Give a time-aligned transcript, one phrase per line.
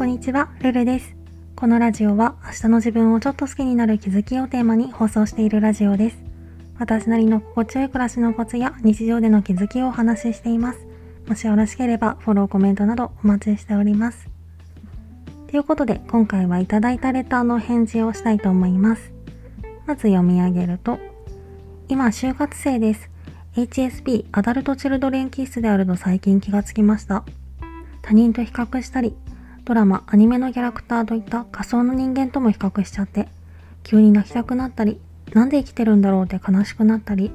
[0.00, 1.14] こんにちは、ルルです。
[1.54, 6.16] このラジオは明日の自分をちょっと好きになる気づきをテーマに放送しているラジオです。
[6.78, 10.78] 私なりの心地よい暮らしのコツや日常での気づきをお話ししています。
[11.26, 14.26] もしよろしければフォロー、コメントなどお待ちしております。
[15.48, 19.12] ということで今回はいただいたレターの返事をしたいと思います。
[19.86, 20.98] まず読み上げると、
[21.88, 23.10] 今就活生です。
[23.54, 27.22] HSP アダルトチルドレン気質であると最近気がつきました。
[28.00, 29.14] 他人と比較したり、
[29.64, 33.28] ドラマ、アニメのキャラクターといった仮想の人間とも比較しちゃって、
[33.82, 35.00] 急に泣きたくなったり、
[35.32, 37.30] なんで生きてるんだろうって悲しくなったり、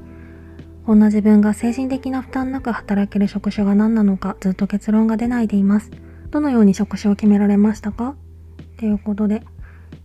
[0.85, 5.89] こんな自分が精神的な負担なく働ける職種が何なのかずっと結論が出ないでいます。
[6.29, 8.15] どのように職種を決められましたか？
[8.77, 9.41] ということで、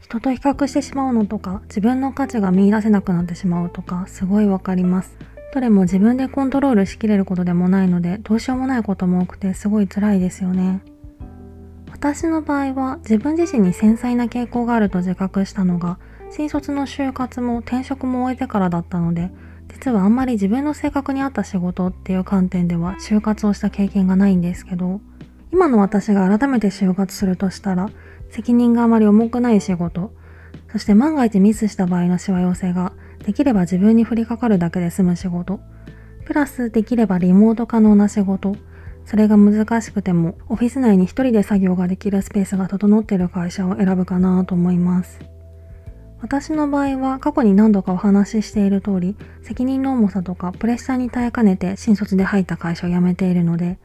[0.01, 5.17] 人と比較してしまうのとか、自分の価値が見出せなくなってしまうとか、すごいわかります。
[5.53, 10.81] どれも自分でコントロールしきれることでもないので、どうしようもないことも多くてすごい辛いですよね。
[12.01, 15.99] 私の場合は自分自身に繊細な傾向があると自覚したのが、
[16.31, 19.31] 新卒の就活も転職も終えてからだったので、
[19.69, 25.03] 実はあんまり自分の性格に合った仕事っていう観点では就活をした経験がないんですけど、
[25.53, 27.91] 今の私が改めて就活するとしたら、
[28.31, 30.11] 責任があまり重くない仕事、
[30.73, 32.95] そして万が一ミスした場合のしわ寄せが
[33.27, 35.61] できれば自分に降りかかるだけで済む仕事、
[36.25, 38.57] プラスできればリモート可能な仕事、
[39.05, 45.19] それが難しくてもオフィス内に一人で作業ができるスペースが整っている会社を選ぶかなと思います。
[46.23, 53.79] 私の場合は過去に何度かお話ししている通り、責任の重さとかプレッシャーに耐えかねて新卒で入った会社を辞めているので、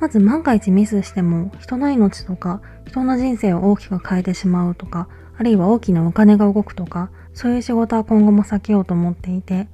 [0.00, 5.08] まず万が一ミスしても人の命とか人の人生を大きく変えてしまうとか、
[5.38, 9.68] あるいは大きなお金が動くとか、そういう仕事は今後も避けようと思っていて、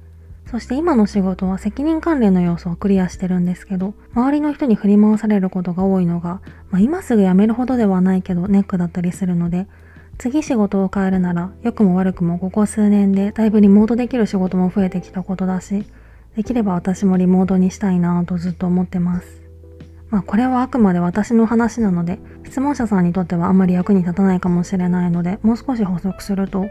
[0.49, 9.67] そして今の仕事は責任関連の要素をクリアしてるんですけど、周りの人に振り回されることが多いのが、まあ、今すぐ辞めるほどではないけどネックだったりするので、
[10.19, 15.85] 次仕事を変えるなら、良くも悪くもここ数年でだいぶリモートできる仕事も増えてきたことだし、
[16.35, 19.41] できれば私もリモートにしたいなぁとずっと思ってます。
[20.09, 26.67] まあこれはあくまで私の話なので、質問者さんにとってはあんまり役に立たないかもしれないので、もう少し補足すると、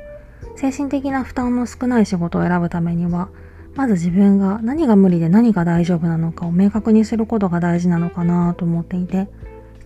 [0.54, 3.28] 精神的な負担の少ない仕事を選ぶためには、
[3.74, 9.28] まず自分が何が無理で何が大丈夫なのかを明確にすることが大事なのかなと思っていて、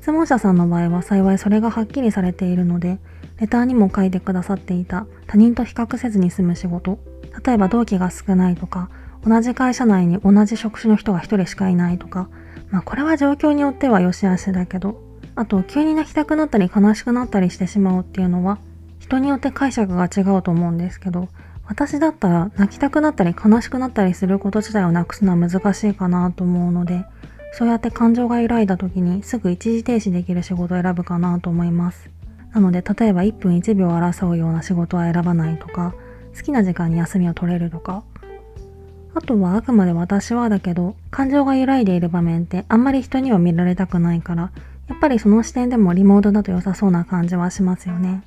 [0.01, 2.99] 質問者さんの場合は幸いそれがはっきりされているので、
[3.39, 6.99] レターにも書いてくださっていた他人と比較せずに済む仕事、
[7.45, 8.89] 例えば同期が少ないとか、
[9.25, 12.29] 同じ会社内に同じ職種の人が一人しかいないとか、
[12.71, 15.01] まあこれは状況によっては良し悪しだけど、
[15.35, 18.59] あと急に泣きたくなったり悲しくなったりしてしまうっていうのは、
[19.01, 21.29] 人によって解釈が違うと思うんですけど、
[21.67, 27.05] 私だったら泣きたくなったり悲しくなったりすること自体をなくすのは難しいかなと思うので、
[27.53, 32.11] そうやって感情が揺らいだ時にすぐ一時停止できる仕事を選ぶかなと思います。
[32.53, 35.95] なので、例えば1分1秒争うような仕事は選ばないとか、
[36.37, 38.03] 好きな時間に休みを取れるとか、
[39.15, 44.53] あとはあくまで私はだけど、感情が揺らいでいる場面ってあんまり人には見られたくないから、
[44.89, 48.23] やっぱりその視点でもリモートだと良さそうな感じはしますよね。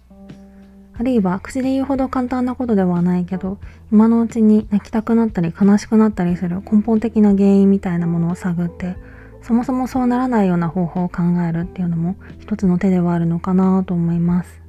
[0.99, 3.57] あるいは口で言うほど簡単なことではないけど、
[3.89, 8.97] 今のうちに泣きたくなったり悲しくなったりする根本的な原因みたいなものを探って、
[9.41, 14.61] そもそもそうならないような方法を考えるっていうのも一つの手ではあるのかなと思います。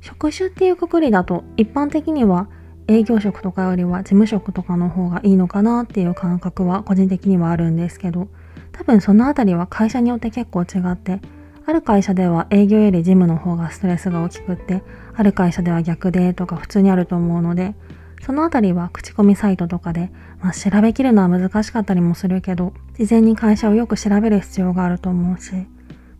[0.00, 2.46] 職種っていうくくりだと一般的には
[2.86, 8.28] 営業職とかよりは事務職とかの方がいいのかなっていう感覚は個人的にはあるんですけど、
[8.70, 11.20] 多分そのあたりは会社によって結構違って、
[11.68, 14.84] ある会社では営業より事務の方がストレスが大きくって、
[15.14, 17.74] ある会社では逆でとか普通にあると思うので、
[18.22, 25.66] そのあたりは口コミサイトとかで、まあ、調べきるのは難しかったりもするけど、事前に会社をよく調べる必要があると思うし、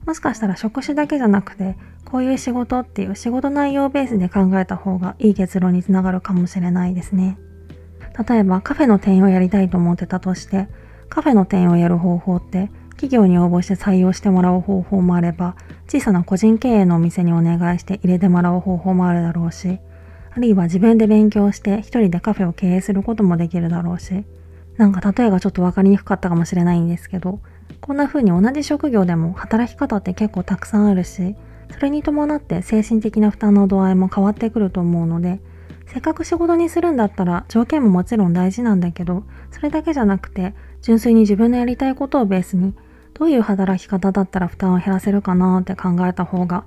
[0.04, 7.38] もしかしたら職種だけじゃなくて、こういう仕事っていう仕事内容ベースで考えた方がいい結論につながるかもしれないですね。
[8.28, 10.68] 例えばカフェの店員をやりたいと思ってたとして、
[11.08, 15.54] カフェの店員をやる方法って、企業に応募して採用してもらう方法もあれば、
[15.86, 19.78] 小さな個人経営のお店にお願いして入れてもらう方法もあるだろうし、
[20.30, 24.24] あるいは自分で勉強して一人でカフェを経営することもできるだろうし、
[24.76, 27.40] なんか例えがちょっとわかりにくかったかもしれないんですけど、
[27.80, 31.36] こんな風に同じ職業でも働き方って結構たくさんあるし、
[31.70, 35.40] それに伴って精神的な負担の度合いも変わってくると思うので、
[35.86, 42.74] せっかく仕事にするんだったら条件ももちろん大事なんだけど、それだけじゃなくて、純粋に自分のやりたいことをベースに、
[43.18, 46.64] どういう働き方だったら負担を減らせるかなって考えた方が、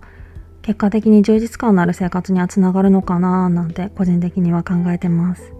[0.63, 5.53] 結果的に充実感のある生活にはつながるのかななんて個人的には考えてます。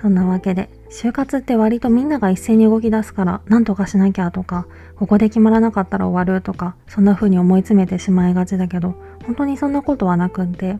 [0.00, 4.66] そんなわけで、就活って割とみんなが一斉に動き出すから何とかしなきゃとか
[4.96, 8.94] ここで決まらなかったら終わるとかそんな風に思い詰めてしまいがちだけど
[9.24, 10.78] 本当にそんなことはなくって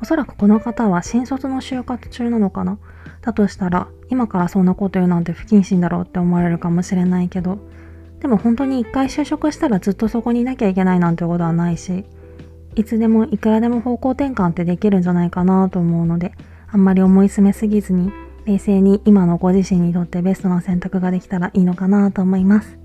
[0.00, 2.78] おそらくこの方は新卒の就活中なのかな？
[3.22, 7.58] だとしたら今からそんなこと言うなんて不謹慎だろうって思われるかもしれないけど
[8.22, 12.04] でも本当に一回就職したらずっとそこにいなきゃいけないなんてことはないし
[12.76, 16.32] いつでもいくらでも方向転換ってできるんじゃないかなと思うので
[16.70, 18.12] あんまり思い詰めすぎずに
[18.44, 22.78] 冷静に今のご自身にとってベストな選択ができたらいいのかなと思います。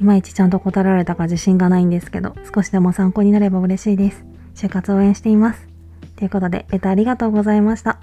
[0.00, 4.24] いまいちちゃんと答えられたか自信がないんですけど、少しでも参考になれば嬉しいです。
[4.54, 5.68] 就活応援しています。
[6.16, 7.98] ということで、レターありがとうございました。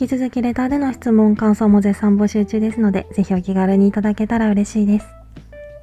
[0.00, 5.15] 引き続きレターでの質問、感想も絶賛募集中ですので、ぜひお気軽にいただけたら嬉しいです。